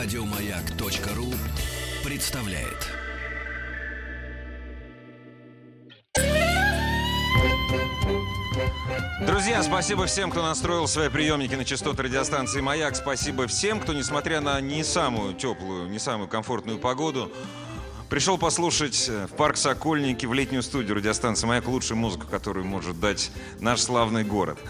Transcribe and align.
Радиомаяк.ру 0.00 1.26
представляет. 2.04 2.86
Друзья, 9.26 9.60
спасибо 9.64 10.06
всем, 10.06 10.30
кто 10.30 10.42
настроил 10.42 10.86
свои 10.86 11.08
приемники 11.08 11.56
на 11.56 11.64
частоты 11.64 12.04
радиостанции 12.04 12.60
«Маяк». 12.60 12.94
Спасибо 12.94 13.48
всем, 13.48 13.80
кто, 13.80 13.92
несмотря 13.92 14.40
на 14.40 14.60
не 14.60 14.84
самую 14.84 15.34
теплую, 15.34 15.88
не 15.88 15.98
самую 15.98 16.28
комфортную 16.28 16.78
погоду, 16.78 17.32
пришел 18.08 18.38
послушать 18.38 19.08
э, 19.08 19.26
в 19.26 19.34
парк 19.34 19.56
Сокольники 19.56 20.26
в 20.26 20.32
летнюю 20.32 20.62
студию 20.62 20.94
радиостанции 20.94 21.48
«Маяк» 21.48 21.66
лучшую 21.66 21.98
музыку, 21.98 22.28
которую 22.30 22.66
может 22.66 23.00
дать 23.00 23.32
наш 23.58 23.80
славный 23.80 24.22
город. 24.22 24.60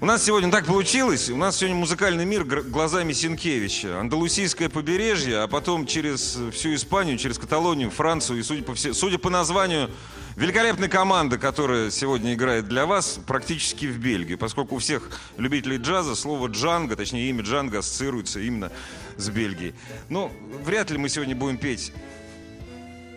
У 0.00 0.06
нас 0.06 0.24
сегодня 0.24 0.48
так 0.52 0.64
получилось. 0.64 1.28
У 1.28 1.36
нас 1.36 1.56
сегодня 1.56 1.76
музыкальный 1.76 2.24
мир 2.24 2.44
глазами 2.44 3.12
Синкевича. 3.12 3.98
Андалусийское 3.98 4.68
побережье, 4.68 5.38
а 5.38 5.48
потом 5.48 5.86
через 5.86 6.38
всю 6.52 6.72
Испанию, 6.76 7.18
через 7.18 7.36
Каталонию, 7.36 7.90
Францию. 7.90 8.38
И 8.38 8.44
судя 8.44 8.62
по, 8.62 8.76
все, 8.76 8.94
судя 8.94 9.18
по 9.18 9.28
названию, 9.28 9.90
великолепная 10.36 10.88
команда, 10.88 11.36
которая 11.36 11.90
сегодня 11.90 12.34
играет 12.34 12.68
для 12.68 12.86
вас, 12.86 13.18
практически 13.26 13.86
в 13.86 13.98
Бельгии. 13.98 14.36
Поскольку 14.36 14.76
у 14.76 14.78
всех 14.78 15.02
любителей 15.36 15.78
джаза 15.78 16.14
слово 16.14 16.46
«джанго», 16.46 16.94
точнее 16.94 17.28
имя 17.30 17.42
«джанго» 17.42 17.80
ассоциируется 17.80 18.38
именно 18.38 18.70
с 19.16 19.28
Бельгией. 19.30 19.74
Но 20.08 20.30
вряд 20.62 20.92
ли 20.92 20.98
мы 20.98 21.08
сегодня 21.08 21.34
будем 21.34 21.58
петь 21.58 21.92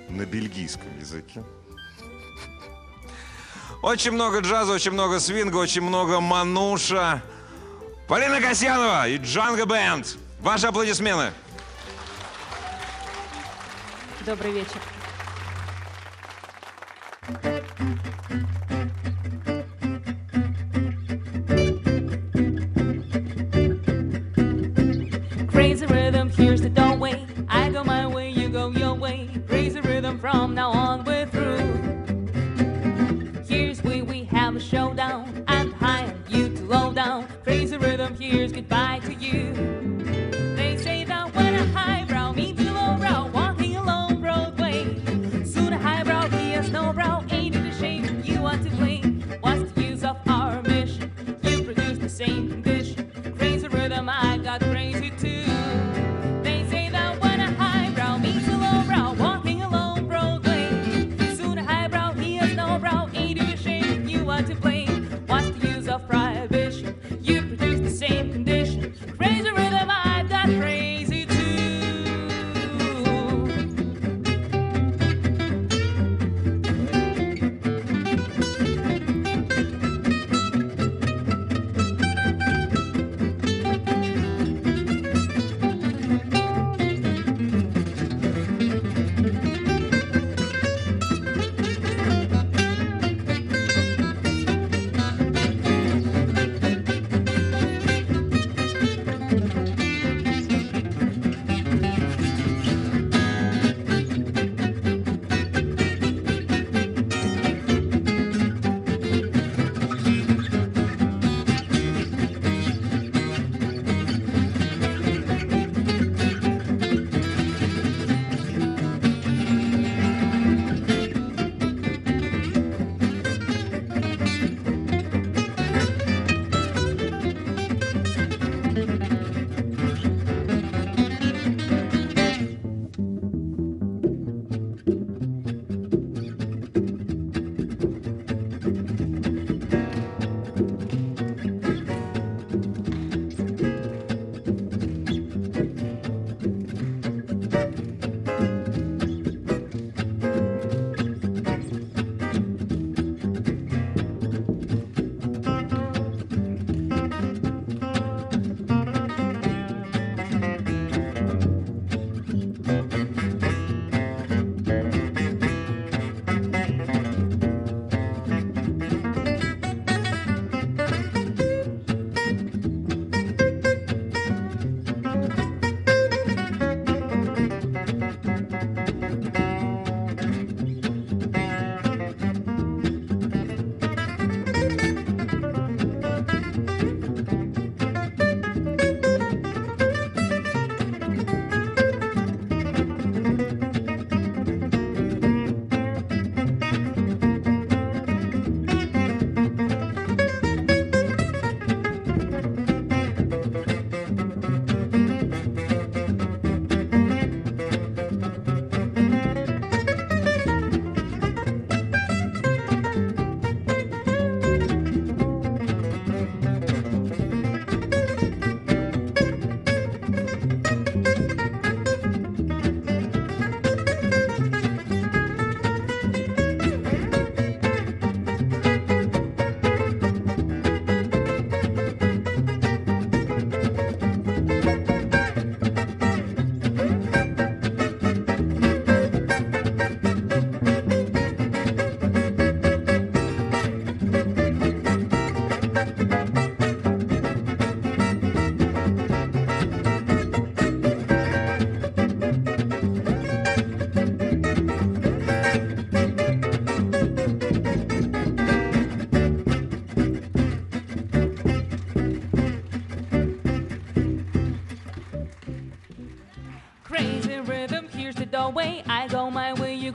на 0.09 0.25
бельгийском 0.25 0.89
языке. 0.99 1.43
Очень 3.81 4.11
много 4.11 4.39
джаза, 4.41 4.73
очень 4.73 4.91
много 4.91 5.19
свинга, 5.19 5.57
очень 5.57 5.81
много 5.81 6.19
мануша. 6.19 7.21
Полина 8.07 8.39
Касьянова 8.39 9.07
и 9.07 9.17
Джанго 9.17 9.65
Бенд. 9.65 10.17
Ваши 10.39 10.67
аплодисменты. 10.67 11.33
Добрый 14.25 14.51
вечер. 14.51 14.79
Have 34.51 34.61
a 34.61 34.65
showdown. 34.65 35.45
I'm 35.47 35.71
high, 35.71 36.13
you 36.27 36.49
to 36.49 36.63
low 36.63 36.91
down. 36.91 37.25
Crazy 37.43 37.77
rhythm, 37.77 38.17
here's 38.19 38.51
goodbye 38.51 38.99
to 39.05 39.13
you. 39.13 39.90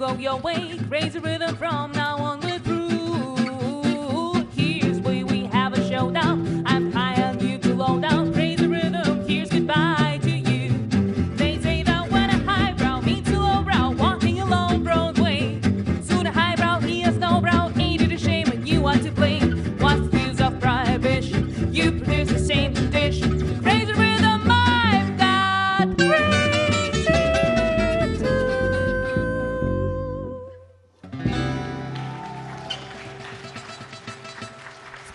Go 0.06 0.14
your 0.14 0.36
way. 0.36 0.78
Crazy 0.88 1.18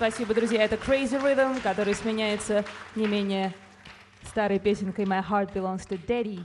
Спасибо, 0.02 0.34
друзья. 0.34 0.64
Это 0.64 0.78
Crazy 0.78 1.22
Rhythm, 1.22 1.62
который 1.62 1.94
сменяется 1.94 2.66
не 2.96 3.06
менее 3.06 3.54
старой 4.28 4.58
песенкой 4.58 5.06
My 5.06 5.24
Heart 5.24 5.54
Belongs 5.54 5.88
to 5.88 6.04
Daddy. 6.08 6.44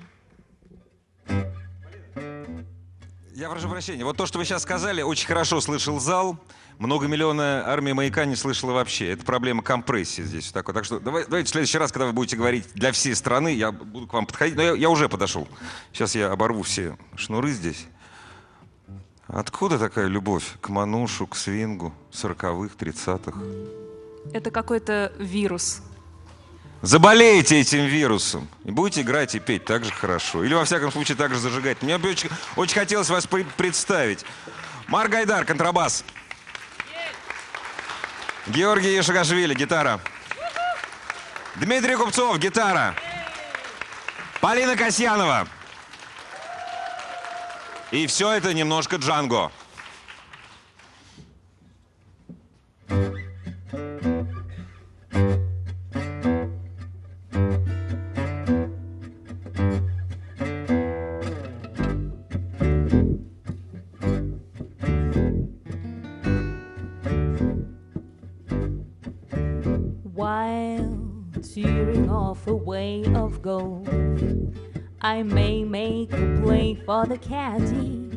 Я 3.34 3.48
прошу 3.48 3.70
прощения. 3.70 4.04
Вот 4.04 4.18
то, 4.18 4.26
что 4.26 4.36
вы 4.36 4.44
сейчас 4.44 4.60
сказали, 4.60 5.00
очень 5.00 5.26
хорошо 5.26 5.62
слышал 5.62 5.98
зал. 6.00 6.38
Многомиллионная 6.78 7.66
армия 7.66 7.94
маяка 7.94 8.26
не 8.26 8.36
слышала 8.36 8.72
вообще. 8.72 9.12
Это 9.12 9.24
проблема 9.24 9.62
компрессии 9.62 10.20
здесь. 10.20 10.52
Такой. 10.52 10.74
Так 10.74 10.84
что 10.84 11.00
давай- 11.00 11.24
давайте 11.24 11.48
в 11.48 11.52
следующий 11.52 11.78
раз, 11.78 11.90
когда 11.92 12.04
вы 12.04 12.12
будете 12.12 12.36
говорить 12.36 12.66
для 12.74 12.92
всей 12.92 13.14
страны, 13.14 13.54
я 13.54 13.72
буду 13.72 14.06
к 14.06 14.12
вам 14.12 14.26
подходить. 14.26 14.56
Но 14.56 14.62
я, 14.62 14.74
я 14.74 14.90
уже 14.90 15.08
подошел. 15.08 15.48
Сейчас 15.94 16.14
я 16.14 16.30
оборву 16.30 16.62
все 16.62 16.98
шнуры 17.16 17.52
здесь. 17.52 17.86
Откуда 19.28 19.78
такая 19.78 20.06
любовь 20.06 20.44
к 20.60 20.68
манушу, 20.68 21.26
к 21.26 21.36
свингу, 21.36 21.92
сороковых, 22.12 22.76
тридцатых? 22.76 23.34
Это 24.32 24.50
какой-то 24.50 25.12
вирус. 25.18 25.82
Заболеете 26.82 27.60
этим 27.60 27.86
вирусом 27.86 28.48
и 28.64 28.70
будете 28.70 29.00
играть 29.00 29.34
и 29.34 29.40
петь 29.40 29.64
так 29.64 29.84
же 29.84 29.92
хорошо. 29.92 30.44
Или, 30.44 30.54
во 30.54 30.64
всяком 30.64 30.92
случае, 30.92 31.16
так 31.16 31.32
же 31.32 31.40
зажигать. 31.40 31.82
Мне 31.82 31.98
бы 31.98 32.10
очень, 32.10 32.30
очень 32.54 32.74
хотелось 32.78 33.08
вас 33.08 33.26
представить. 33.56 34.24
Марк 34.86 35.10
Гайдар, 35.10 35.44
контрабас. 35.44 36.04
Георгий 38.46 38.94
Ешагашвили, 38.94 39.54
гитара. 39.54 40.00
Дмитрий 41.56 41.96
Купцов, 41.96 42.38
гитара. 42.38 42.94
Полина 44.40 44.76
Касьянова. 44.76 45.48
И 47.92 48.06
все 48.08 48.32
это 48.32 48.52
немножко 48.52 48.96
Джанго. 48.96 49.50
While 70.12 71.24
tearing 71.42 72.10
off 72.10 72.46
a 72.48 72.54
way 72.54 73.04
of 73.14 73.42
gold, 73.42 73.88
I 75.00 75.22
may 75.22 75.64
make 75.64 76.12
a 76.12 76.40
play 76.42 76.74
for 76.74 77.06
the 77.06 77.18
caddy. 77.18 78.10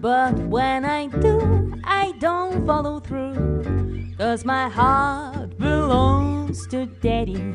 But 0.00 0.38
when 0.38 0.84
I 0.84 1.06
do, 1.06 1.74
I 1.84 2.12
don't 2.18 2.66
follow 2.66 3.00
through. 3.00 4.14
Cause 4.18 4.44
my 4.44 4.68
heart 4.68 5.58
belongs 5.58 6.66
to 6.68 6.86
daddy. 6.86 7.54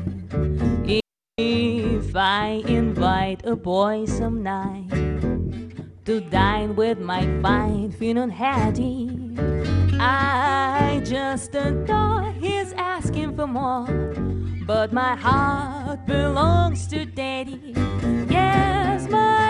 If 1.38 2.16
I 2.16 2.62
invite 2.66 3.44
a 3.44 3.56
boy 3.56 4.06
some 4.06 4.42
night 4.42 4.90
to 6.06 6.20
dine 6.20 6.76
with 6.76 6.98
my 6.98 7.22
fine 7.42 7.92
Finan 7.92 8.30
Hattie. 8.30 9.10
I 9.98 11.02
just 11.04 11.54
adore 11.54 12.30
his 12.32 12.72
asking 12.74 13.36
for 13.36 13.46
more. 13.46 13.86
But 14.66 14.92
my 14.92 15.14
heart 15.14 16.06
belongs 16.06 16.88
to 16.88 17.04
daddy. 17.04 17.72
Yes, 18.28 19.08
my 19.08 19.45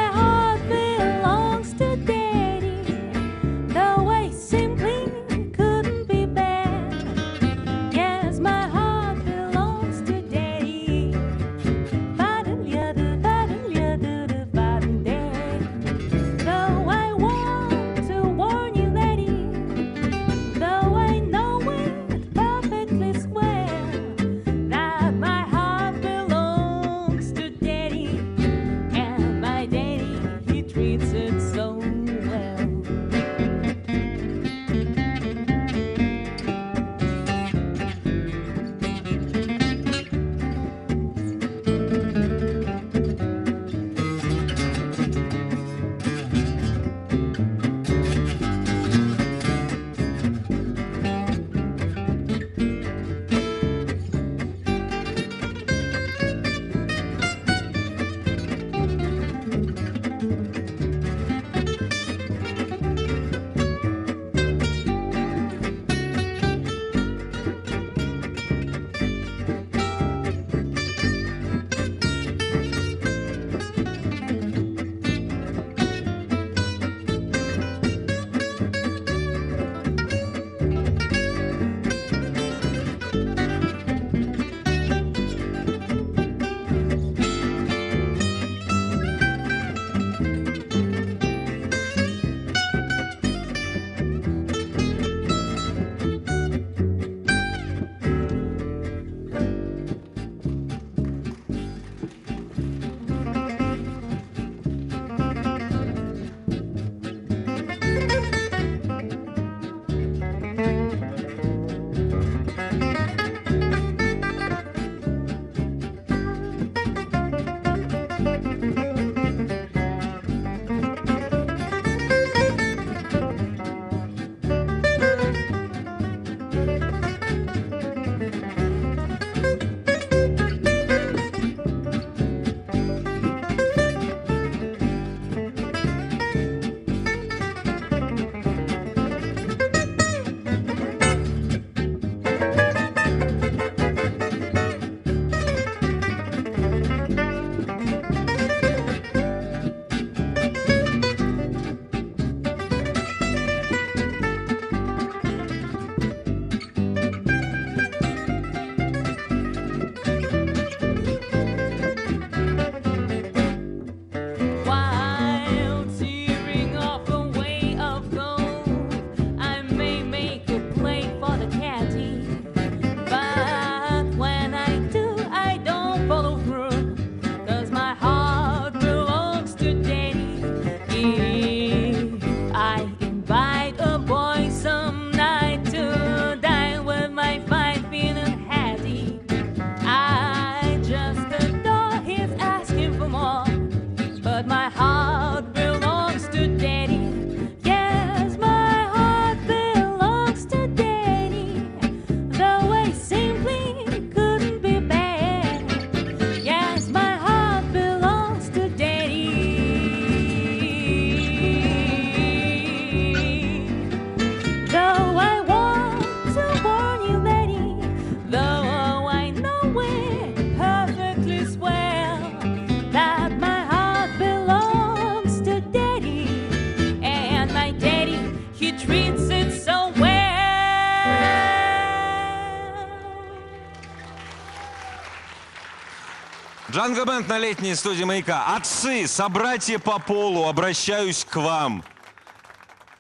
Джанго 236.77 237.07
Бенд 237.07 237.27
на 237.27 237.39
летней 237.39 237.75
студии 237.75 238.05
«Маяка». 238.05 238.55
Отцы, 238.55 239.07
собратья 239.07 239.79
по 239.79 239.99
полу, 239.99 240.47
обращаюсь 240.47 241.25
к 241.25 241.37
вам. 241.37 241.83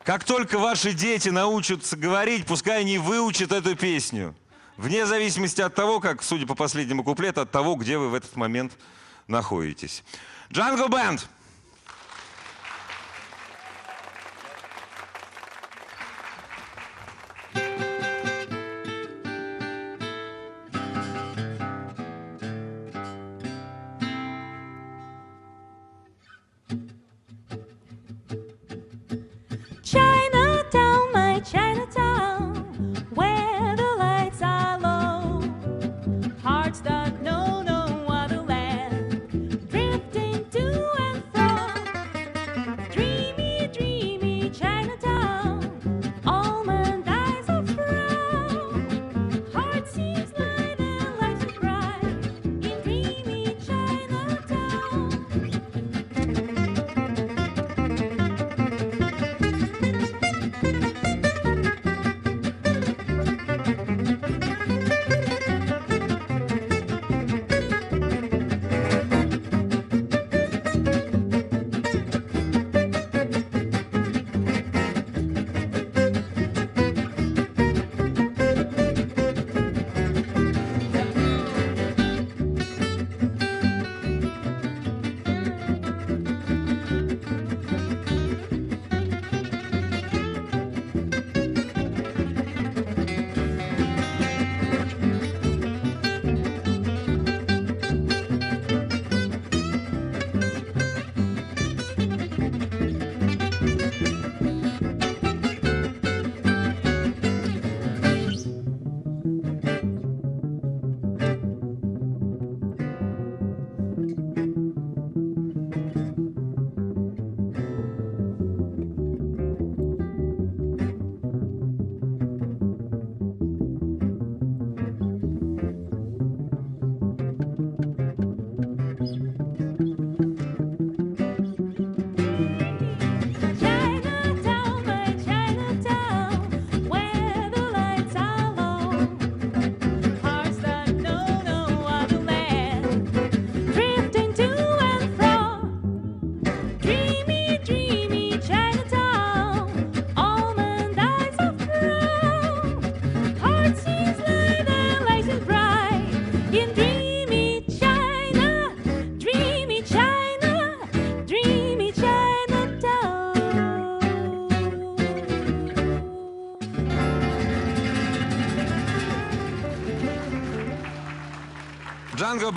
Как 0.02 0.24
только 0.24 0.58
ваши 0.58 0.94
дети 0.94 1.28
научатся 1.28 1.94
говорить, 1.94 2.46
пускай 2.46 2.80
они 2.80 2.96
выучат 2.96 3.52
эту 3.52 3.76
песню. 3.76 4.34
Вне 4.78 5.04
зависимости 5.04 5.60
от 5.60 5.74
того, 5.74 6.00
как, 6.00 6.22
судя 6.22 6.46
по 6.46 6.54
последнему 6.54 7.04
куплету, 7.04 7.42
от 7.42 7.50
того, 7.50 7.74
где 7.74 7.98
вы 7.98 8.08
в 8.08 8.14
этот 8.14 8.34
момент 8.34 8.72
находитесь. 9.26 10.04
Джанго 10.50 10.88
Бенд! 10.88 11.28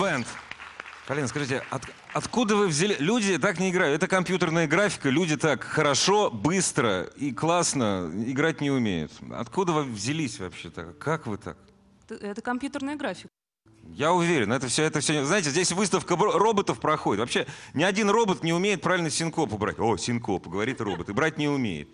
Бенд. 0.00 0.26
Полина, 1.06 1.28
скажите, 1.28 1.62
от- 1.70 1.82
откуда 2.14 2.56
вы 2.56 2.68
взяли... 2.68 2.96
Люди 2.98 3.36
так 3.36 3.58
не 3.58 3.70
играют. 3.70 3.96
Это 3.96 4.06
компьютерная 4.08 4.66
графика. 4.66 5.10
Люди 5.10 5.36
так 5.36 5.62
хорошо, 5.62 6.30
быстро 6.30 7.02
и 7.16 7.32
классно 7.32 8.10
играть 8.26 8.60
не 8.62 8.70
умеют. 8.70 9.12
Откуда 9.30 9.72
вы 9.72 9.82
взялись 9.84 10.38
вообще 10.38 10.70
так? 10.70 10.96
Как 10.98 11.26
вы 11.26 11.36
так? 11.36 11.58
Это, 12.08 12.40
компьютерная 12.40 12.96
графика. 12.96 13.28
Я 13.92 14.12
уверен, 14.12 14.52
это 14.52 14.68
все, 14.68 14.84
это 14.84 15.00
все. 15.00 15.24
Знаете, 15.24 15.50
здесь 15.50 15.72
выставка 15.72 16.16
роботов 16.16 16.80
проходит. 16.80 17.20
Вообще 17.20 17.46
ни 17.74 17.82
один 17.82 18.08
робот 18.08 18.42
не 18.42 18.52
умеет 18.52 18.80
правильно 18.80 19.10
синкопу 19.10 19.58
брать. 19.58 19.78
О, 19.78 19.96
синкопу, 19.96 20.48
говорит 20.48 20.80
робот, 20.80 21.08
и 21.08 21.12
брать 21.12 21.36
не 21.36 21.48
умеет. 21.48 21.88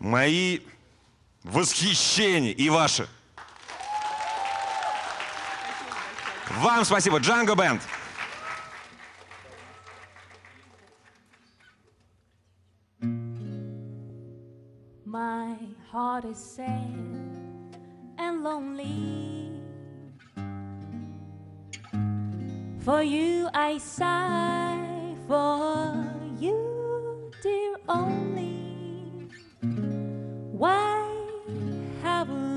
Мои 0.00 0.60
восхищения 1.44 2.52
и 2.52 2.68
ваши. 2.68 3.08
Вам 6.61 6.85
спасибо, 6.85 7.17
Джанго 7.17 7.55
Бенд. 7.55 7.81
My 15.05 15.55
heart 15.91 16.25
is 16.25 16.37
sad 16.37 17.77
and 18.17 18.43
lonely. 18.43 19.61
For 22.83 23.01
you 23.03 23.47
I 23.53 23.77
sigh, 23.77 25.15
for 25.27 25.93
you, 26.39 27.31
dear 27.41 27.75
only. 27.87 29.29
Why 30.51 31.05
haven't 32.01 32.56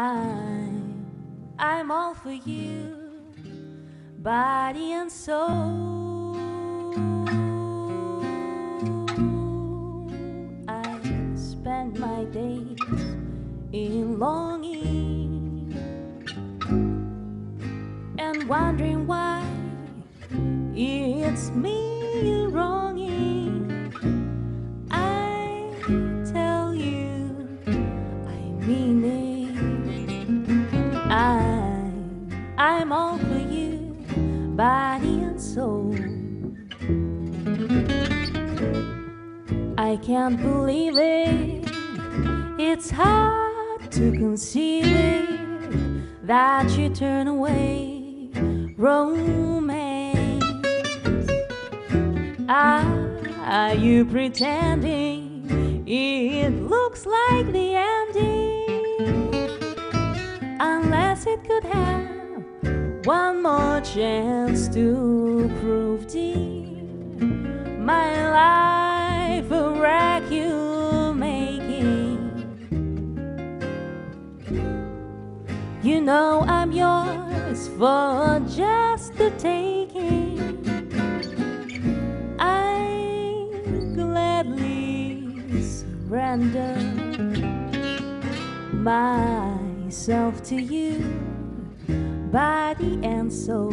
I'm, 0.00 1.04
I'm 1.58 1.90
all 1.90 2.14
for 2.14 2.30
you, 2.30 2.96
body 4.18 4.92
and 4.92 5.10
soul. 5.10 6.36
I 10.68 11.00
spend 11.34 11.98
my 11.98 12.22
days 12.26 12.78
in 13.72 14.20
longing 14.20 15.74
and 18.20 18.48
wondering 18.48 19.04
why 19.04 19.44
it's 20.76 21.50
me 21.50 21.87
Can't 40.28 40.42
believe 40.42 40.98
it. 40.98 41.64
It's 42.58 42.90
hard 42.90 43.90
to 43.92 44.12
conceive 44.12 44.84
it 44.84 46.26
that 46.26 46.68
you 46.76 46.90
turn 46.90 47.28
away 47.28 48.28
romance. 48.76 50.44
Are 52.46 53.74
you 53.74 54.04
pretending 54.04 55.86
it 55.86 56.50
looks 56.50 57.06
like 57.06 57.50
the 57.50 57.76
ending? 57.96 59.06
Unless 60.60 61.26
it 61.26 61.42
could 61.44 61.64
have 61.64 63.06
one 63.06 63.42
more 63.42 63.80
chance 63.80 64.68
to 64.74 65.50
prove 65.62 66.06
dear 66.06 66.66
my 67.78 68.30
life 68.30 68.97
wreck 69.56 70.30
you 70.30 71.14
making. 71.14 72.18
You 75.82 76.00
know 76.00 76.44
I'm 76.46 76.72
yours 76.72 77.68
for 77.78 78.42
just 78.48 79.14
the 79.14 79.30
taking. 79.38 80.38
I 82.38 83.48
gladly 83.94 85.24
surrender 85.62 86.76
myself 88.72 90.42
to 90.44 90.56
you, 90.56 91.00
body 92.30 92.98
and 93.02 93.32
soul. 93.32 93.72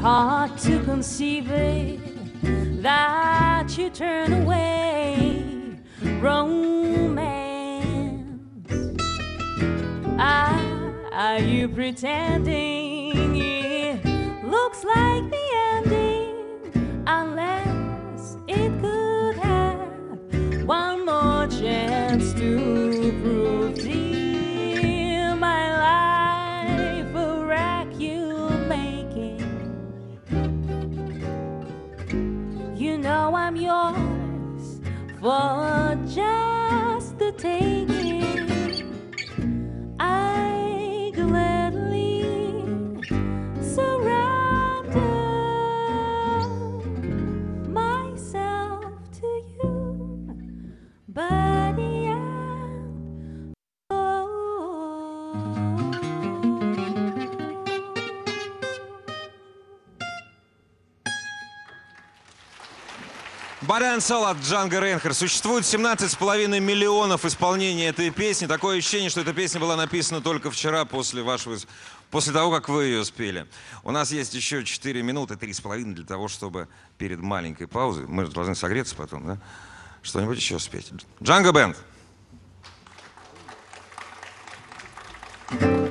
Hard 0.00 0.56
to 0.56 0.82
conceive 0.84 1.50
it 1.50 2.00
that 2.82 3.66
you 3.76 3.90
turn 3.90 4.32
away 4.32 5.76
romance. 6.20 7.36
Ah, 10.18 10.58
are 11.12 11.40
you 11.40 11.68
pretending 11.68 13.36
it 13.36 14.02
looks 14.42 14.84
like 14.84 15.28
the 15.30 15.36
ending? 15.36 15.69
Yours 35.30 36.14
just 36.14 37.18
the 37.18 37.32
taking. 37.32 37.89
Барян 63.70 64.00
Сол 64.00 64.24
от 64.24 64.38
Джанго 64.38 64.80
Рейнхер. 64.80 65.14
Существует 65.14 65.62
17,5 65.62 66.58
миллионов 66.58 67.24
исполнений 67.24 67.84
этой 67.84 68.10
песни. 68.10 68.46
Такое 68.46 68.78
ощущение, 68.78 69.10
что 69.10 69.20
эта 69.20 69.32
песня 69.32 69.60
была 69.60 69.76
написана 69.76 70.20
только 70.20 70.50
вчера 70.50 70.84
после 70.84 71.22
вашего... 71.22 71.56
После 72.10 72.32
того, 72.32 72.50
как 72.50 72.68
вы 72.68 72.86
ее 72.86 73.04
спели. 73.04 73.46
У 73.84 73.92
нас 73.92 74.10
есть 74.10 74.34
еще 74.34 74.64
4 74.64 75.02
минуты, 75.04 75.34
3,5 75.34 75.84
для 75.92 76.04
того, 76.04 76.26
чтобы 76.26 76.66
перед 76.98 77.20
маленькой 77.20 77.68
паузой, 77.68 78.06
мы 78.08 78.26
должны 78.26 78.56
согреться 78.56 78.96
потом, 78.96 79.24
да? 79.24 79.38
Что-нибудь 80.02 80.36
еще 80.36 80.58
спеть. 80.58 80.90
Джанго 81.22 81.52
Бенд. 81.52 81.76
If 85.52 85.89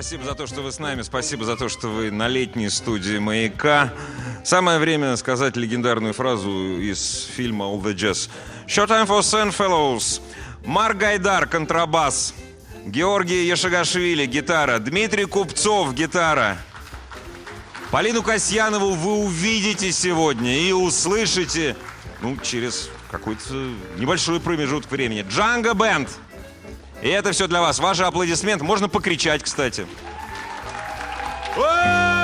спасибо 0.00 0.22
за 0.22 0.36
то, 0.36 0.46
что 0.46 0.60
вы 0.62 0.70
с 0.70 0.78
нами. 0.78 1.02
Спасибо 1.02 1.44
за 1.44 1.56
то, 1.56 1.68
что 1.68 1.88
вы 1.88 2.12
на 2.12 2.28
летней 2.28 2.70
студии 2.70 3.18
«Маяка». 3.18 3.92
Самое 4.44 4.78
время 4.78 5.16
сказать 5.16 5.56
легендарную 5.56 6.14
фразу 6.14 6.78
из 6.78 7.24
фильма 7.24 7.64
«All 7.64 7.82
the 7.82 7.94
Jazz». 7.94 8.30
Short 8.68 8.86
time 8.86 9.08
for 9.08 9.22
Fellows. 9.50 10.20
Марк 10.64 10.98
Гайдар, 10.98 11.48
контрабас. 11.48 12.32
Георгий 12.86 13.44
Яшагашвили, 13.46 14.24
гитара. 14.26 14.78
Дмитрий 14.78 15.24
Купцов, 15.24 15.92
гитара. 15.94 16.58
Полину 17.90 18.22
Касьянову 18.22 18.92
вы 18.92 19.24
увидите 19.24 19.90
сегодня 19.90 20.60
и 20.60 20.70
услышите, 20.70 21.74
ну, 22.20 22.36
через 22.36 22.88
какой-то 23.10 23.52
небольшой 23.96 24.38
промежуток 24.38 24.92
времени. 24.92 25.26
Джанго 25.28 25.74
Бенд. 25.74 26.08
И 27.02 27.08
это 27.08 27.32
все 27.32 27.46
для 27.46 27.60
вас. 27.60 27.78
Ваши 27.78 28.02
аплодисменты. 28.02 28.64
Можно 28.64 28.88
покричать, 28.88 29.42
кстати. 29.42 29.86
Воу! 31.56 32.17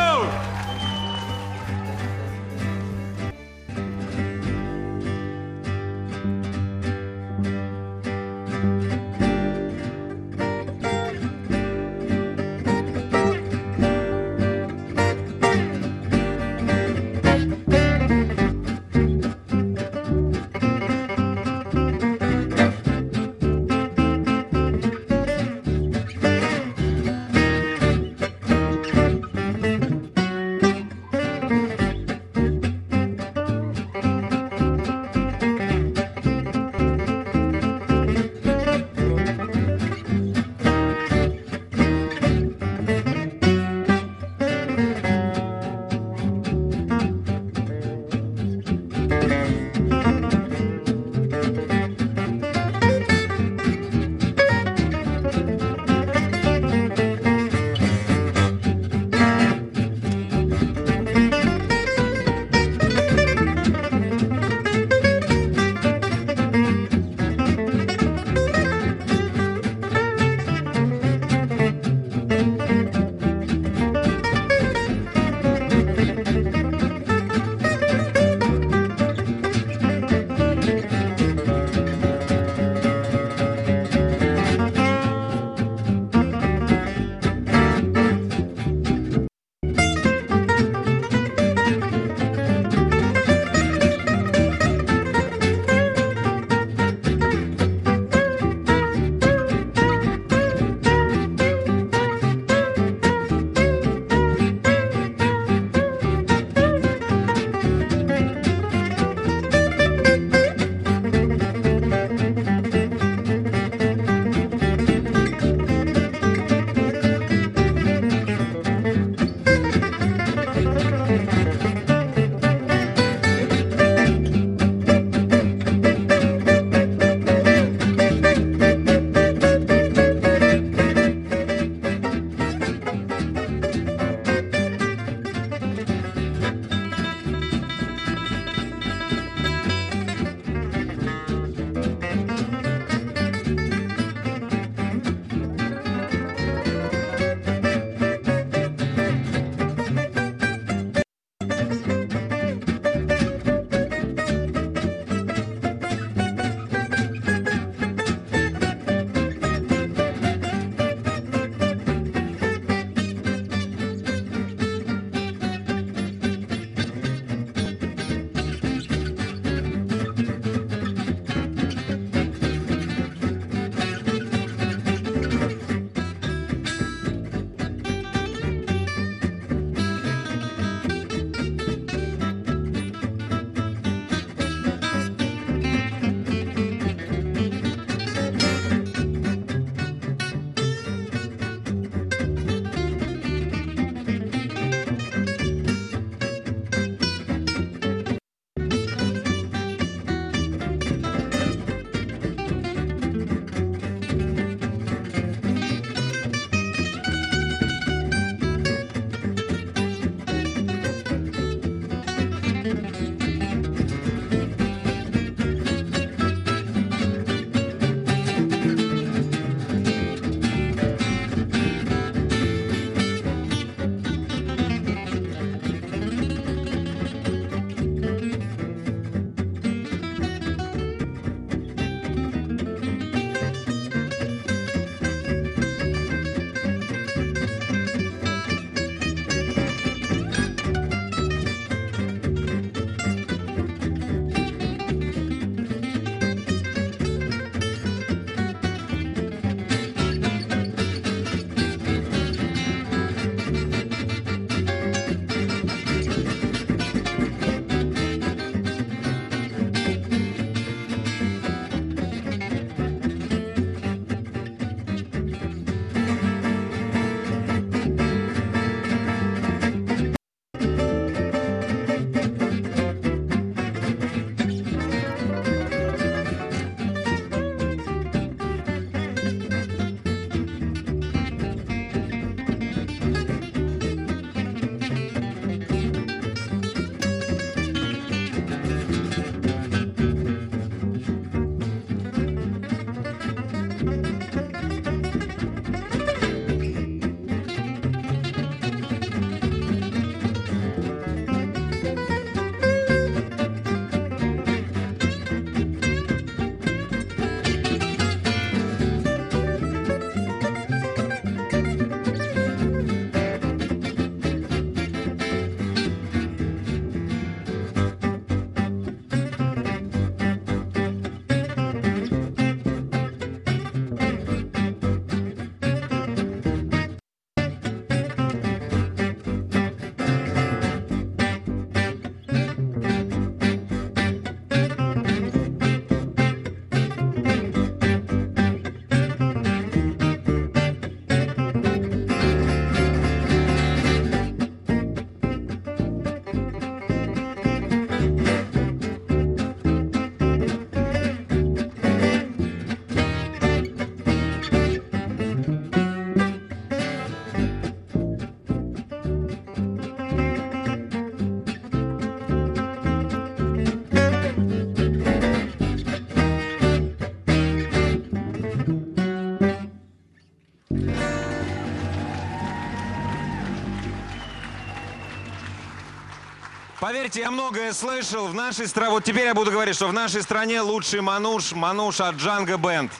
Поверьте, 376.85 377.20
я 377.20 377.31
многое 377.31 377.73
слышал. 377.73 378.27
В 378.27 378.35
нашей 378.35 378.68
стране, 378.68 378.90
вот 378.90 379.05
теперь 379.05 379.25
я 379.25 379.33
буду 379.33 379.51
говорить, 379.51 379.75
что 379.75 379.88
в 379.88 379.94
нашей 379.94 380.20
стране 380.20 380.61
лучший 380.61 381.01
мануш, 381.01 381.53
мануш 381.53 381.99
от 381.99 382.16
Джанго 382.16 382.59
Бенд. 382.59 382.92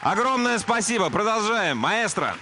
Огромное 0.00 0.58
спасибо. 0.58 1.10
Продолжаем. 1.10 1.76
Маэстро. 1.76 2.34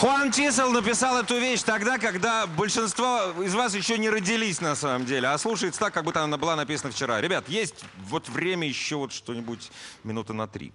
Хуан 0.00 0.32
Чисел 0.32 0.72
написал 0.72 1.18
эту 1.18 1.38
вещь 1.38 1.60
тогда, 1.60 1.98
когда 1.98 2.46
большинство 2.46 3.34
из 3.44 3.54
вас 3.54 3.74
еще 3.74 3.98
не 3.98 4.08
родились 4.08 4.62
на 4.62 4.74
самом 4.74 5.04
деле, 5.04 5.28
а 5.28 5.36
слушается 5.36 5.78
так, 5.78 5.92
как 5.92 6.04
будто 6.04 6.22
она 6.22 6.38
была 6.38 6.56
написана 6.56 6.90
вчера. 6.90 7.20
Ребят, 7.20 7.50
есть 7.50 7.84
вот 8.08 8.26
время 8.30 8.66
еще 8.66 8.96
вот 8.96 9.12
что-нибудь 9.12 9.70
минуты 10.02 10.32
на 10.32 10.48
три. 10.48 10.72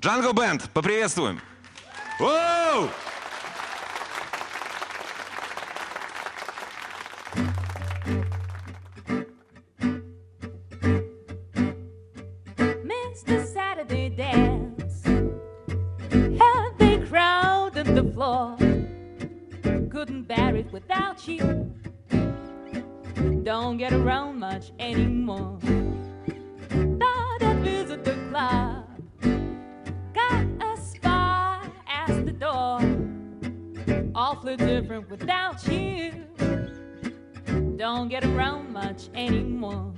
Джанго 0.00 0.32
Бенд, 0.32 0.68
поприветствуем. 0.70 1.40
Воу! 2.18 2.90
Without 20.74 21.28
you. 21.28 21.72
Don't 23.44 23.76
get 23.76 23.92
around 23.92 24.40
much 24.40 24.72
anymore. 24.80 25.56
Thought 27.00 27.42
I'd 27.42 27.60
visit 27.62 28.04
the 28.04 28.16
club. 28.28 28.84
Got 30.12 30.46
a 30.60 30.76
spot 30.76 31.70
at 31.86 32.26
the 32.26 32.32
door. 32.32 32.80
Awfully 34.16 34.56
different 34.56 35.08
without 35.08 35.64
you. 35.68 36.12
Don't 37.76 38.08
get 38.08 38.24
around 38.24 38.72
much 38.72 39.10
anymore. 39.14 39.92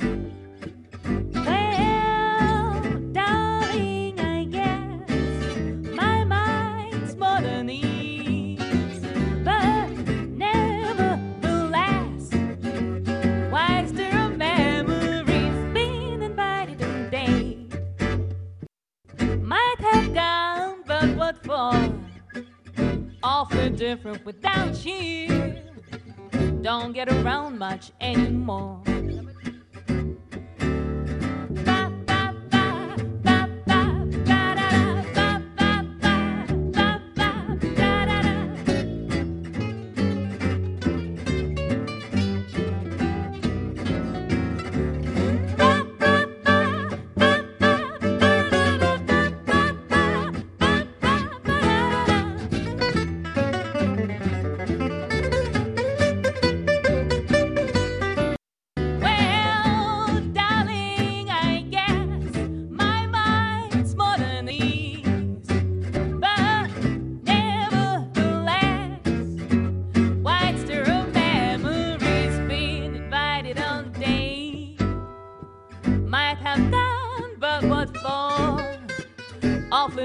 For? 21.56 21.90
Awfully 23.22 23.70
different 23.70 24.24
without 24.26 24.84
you. 24.84 25.56
Don't 26.60 26.92
get 26.92 27.08
around 27.10 27.58
much 27.58 27.92
anymore. 27.98 28.82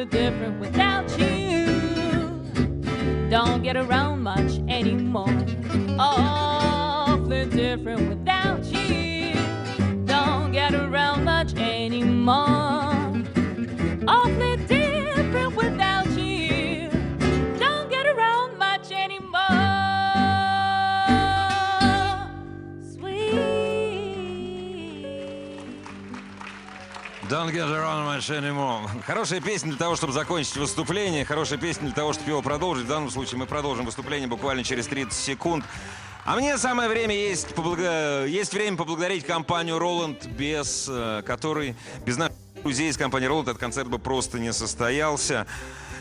Different 0.06 0.51
Хорошая 29.06 29.42
песня 29.42 29.70
для 29.70 29.80
того, 29.80 29.96
чтобы 29.96 30.14
закончить 30.14 30.58
выступление, 30.58 31.26
хорошая 31.26 31.58
песня 31.58 31.86
для 31.86 31.94
того, 31.94 32.14
чтобы 32.14 32.30
его 32.30 32.42
продолжить. 32.42 32.86
В 32.86 32.90
данном 32.90 33.10
случае 33.10 33.40
мы 33.40 33.48
продолжим 33.48 33.86
выступление 33.86 34.28
буквально 34.28 34.64
через 34.64 34.86
30 34.88 35.14
секунд. 35.14 35.66
А 36.24 36.36
мне 36.36 36.58
самое 36.60 36.88
время 36.88 37.16
есть, 37.16 37.48
поблаго- 37.54 38.28
есть 38.28 38.54
время 38.54 38.78
поблагодарить 38.78 39.26
компанию 39.26 39.78
Roland, 39.78 40.28
без 40.30 40.86
э, 40.88 41.24
которой, 41.26 41.76
без 42.06 42.18
наших 42.18 42.36
друзей 42.62 42.90
из 42.90 42.98
компании 42.98 43.28
Roland 43.28 43.44
этот 43.44 43.58
концерт 43.58 43.88
бы 43.90 43.98
просто 43.98 44.38
не 44.38 44.54
состоялся. 44.54 45.48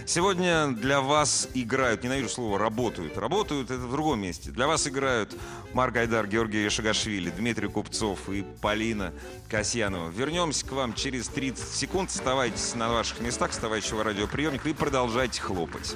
Сегодня 0.06 0.68
для 0.68 1.00
вас 1.00 1.48
играют, 1.54 2.02
ненавижу 2.02 2.28
слово 2.28 2.58
«работают». 2.58 3.16
Работают— 3.16 3.70
это 3.72 3.80
в 3.80 3.92
другом 3.92 4.20
месте. 4.20 4.50
Для 4.50 4.66
вас 4.66 4.86
играют 4.86 5.36
Марк 5.72 5.94
Гайдар, 5.94 6.26
Георгий 6.26 6.68
Шагашвили, 6.68 7.30
Дмитрий 7.30 7.68
Купцов 7.68 8.28
и 8.28 8.44
Полина 8.60 9.12
Касьянова. 9.48 10.10
Вернемся 10.10 10.66
к 10.66 10.72
вам 10.72 10.94
через 10.94 11.28
30 11.28 11.68
секунд. 11.68 12.10
Оставайтесь 12.10 12.74
на 12.74 12.88
ваших 12.88 13.20
местах, 13.20 13.50
вставайте 13.50 13.94
у 13.94 14.02
радиоприемника 14.02 14.68
и 14.68 14.72
продолжайте 14.72 15.40
хлопать. 15.40 15.94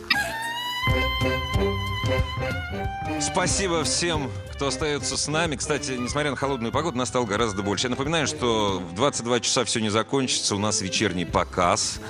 Спасибо 3.21 3.85
всем, 3.85 4.31
кто 4.53 4.69
остается 4.69 5.17
с 5.17 5.29
нами. 5.29 5.57
Кстати, 5.57 5.93
несмотря 5.93 6.31
на 6.31 6.37
холодную 6.37 6.73
погоду, 6.73 6.99
нас 6.99 7.09
стало 7.09 7.25
гораздо 7.25 7.63
больше. 7.63 7.87
Я 7.87 7.91
напоминаю, 7.91 8.27
что 8.27 8.81
в 8.81 8.95
22 8.95 9.41
часа 9.41 9.65
все 9.65 9.81
не 9.81 9.89
закончится. 9.89 10.55
У 10.55 10.59
нас 10.59 10.83
вечерний 10.83 11.25
показ. 11.25 12.01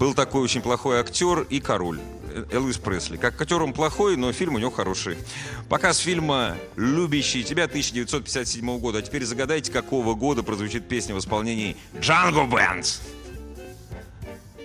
Был 0.00 0.14
такой 0.14 0.40
очень 0.40 0.62
плохой 0.62 0.98
актер 0.98 1.42
и 1.50 1.60
король. 1.60 2.00
Э, 2.30 2.46
Элвис 2.52 2.78
Пресли. 2.78 3.18
Как 3.18 3.38
актер 3.38 3.62
он 3.62 3.74
плохой, 3.74 4.16
но 4.16 4.32
фильм 4.32 4.54
у 4.54 4.58
него 4.58 4.70
хороший. 4.70 5.18
Показ 5.68 5.98
фильма 5.98 6.56
«Любящий 6.76 7.44
тебя» 7.44 7.64
1957 7.64 8.78
года. 8.78 9.00
А 9.00 9.02
теперь 9.02 9.26
загадайте, 9.26 9.70
какого 9.70 10.14
года 10.14 10.42
прозвучит 10.42 10.88
песня 10.88 11.14
в 11.14 11.18
исполнении 11.18 11.76
Джанго 12.00 12.44
Бэндс. 12.44 13.00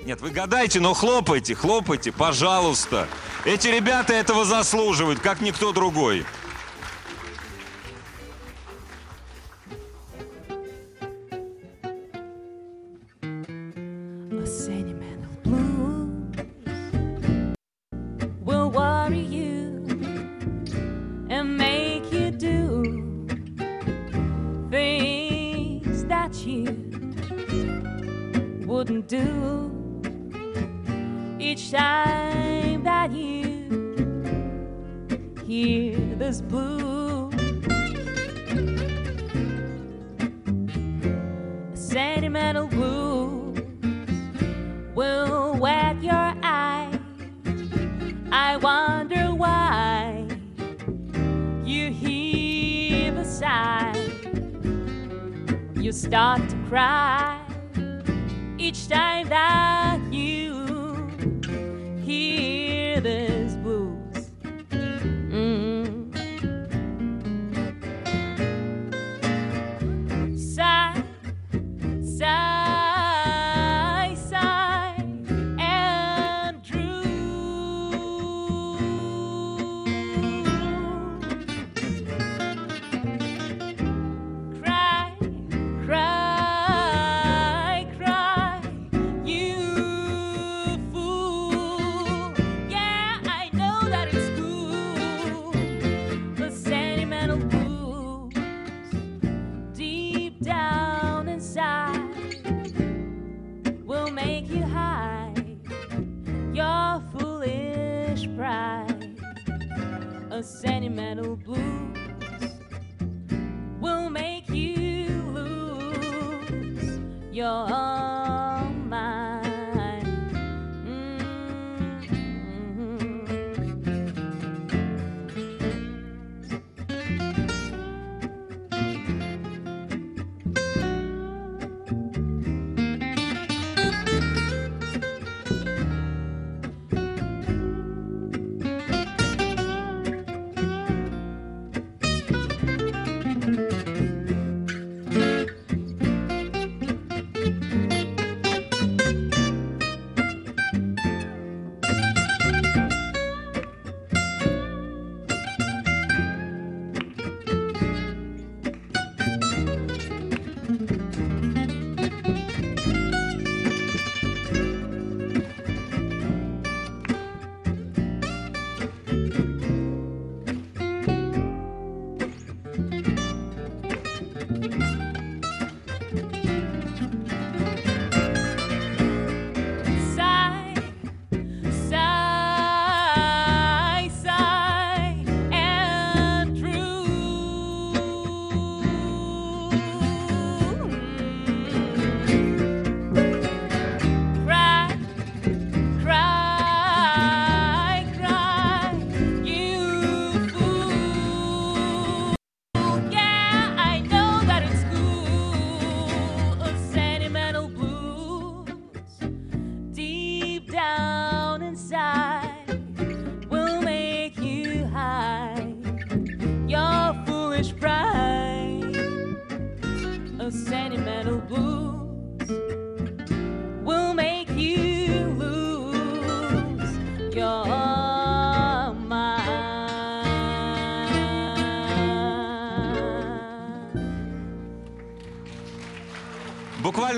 Нет, 0.06 0.22
вы 0.22 0.30
гадайте, 0.30 0.80
но 0.80 0.94
хлопайте, 0.94 1.54
хлопайте, 1.54 2.14
пожалуйста. 2.14 3.10
Эти 3.44 3.68
ребята 3.68 4.14
этого 4.14 4.46
заслуживают, 4.46 5.20
как 5.20 5.42
никто 5.42 5.74
другой. 5.74 6.26
Wouldn't 28.76 29.08
do 29.08 29.72
each 31.40 31.72
time 31.72 32.84
that 32.84 33.10
you 33.14 33.46
hear 35.46 35.98
this 36.18 36.42
blue. 36.42 37.32
Sentimental 41.74 42.68
blues 42.68 43.62
will 44.94 45.54
wet 45.54 46.04
your 46.04 46.34
eye. 46.44 47.00
I 48.34 48.58
wonder 48.58 49.34
why 49.34 50.28
you 51.64 51.92
heave 51.92 53.16
a 53.16 53.24
sigh. 53.24 53.96
You 55.78 55.94
start 55.94 56.42
to 56.50 56.58
cry 56.68 57.35
maldad. 59.30 59.75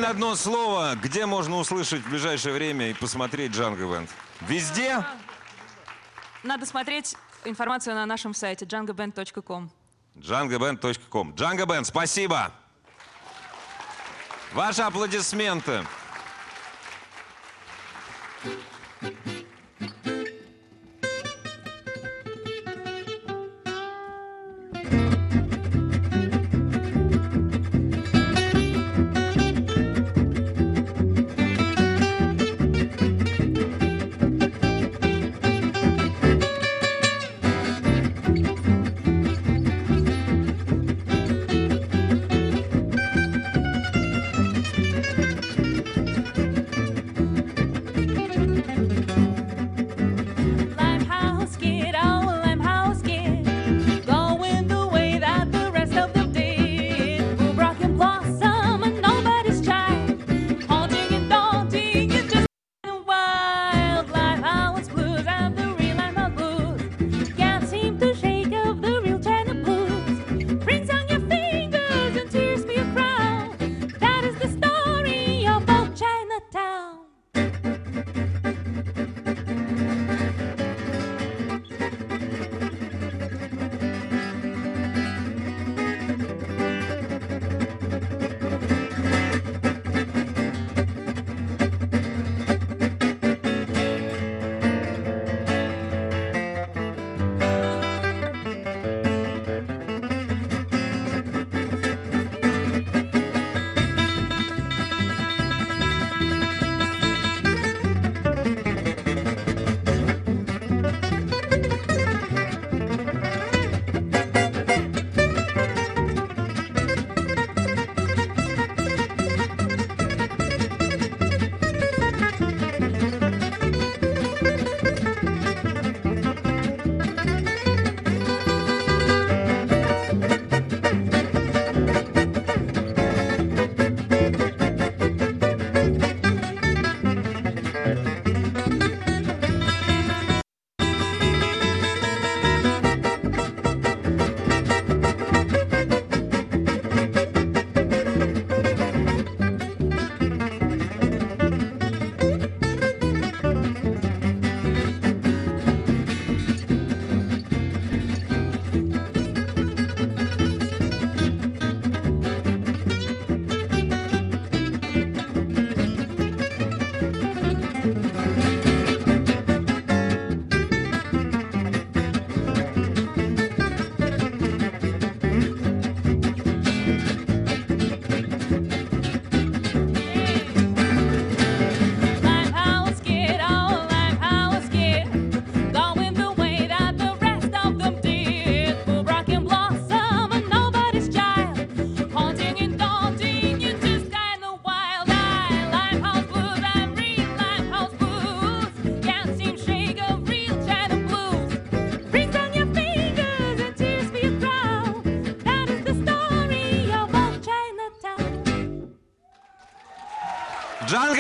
одно 0.10 0.36
слово. 0.36 0.96
Где 0.96 1.26
можно 1.26 1.58
услышать 1.58 2.02
в 2.02 2.10
ближайшее 2.10 2.54
время 2.54 2.90
и 2.90 2.94
посмотреть 2.94 3.52
Джанго 3.52 3.86
Бенд? 3.86 4.10
Везде? 4.42 5.04
Надо 6.44 6.66
смотреть 6.66 7.16
информацию 7.46 7.96
на 7.96 8.06
нашем 8.06 8.34
сайте 8.34 8.66
djangoband.com. 8.66 9.70
djangoband.com. 10.16 11.36
Джанго 11.36 11.66
Бенд, 11.66 11.88
спасибо! 11.88 12.52
Ваши 14.54 14.82
аплодисменты. 14.82 15.86
Thank 19.00 19.16
you. 19.26 19.37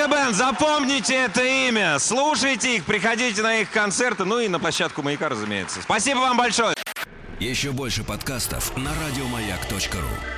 Бен, 0.08 0.34
запомните 0.34 1.16
это 1.16 1.43
имя, 1.43 1.99
слушайте 1.99 2.78
их, 2.78 2.86
приходите 2.86 3.41
на 3.41 3.60
их 3.60 3.72
концерты, 3.72 4.26
ну 4.26 4.39
и 4.39 4.47
на 4.47 4.60
площадку 4.60 5.01
«Маяка», 5.01 5.30
разумеется. 5.30 5.82
Спасибо 5.82 6.20
вам 6.20 6.38
большое. 6.38 6.76
Еще 7.39 7.72
больше 7.72 8.03
подкастов 8.03 8.76
на 8.78 8.91
радиомаяк.ру 9.05 10.37